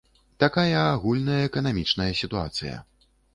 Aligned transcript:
Такая 0.43 0.79
агульная 0.83 1.41
эканамічная 1.49 2.09
сітуацыя. 2.23 2.81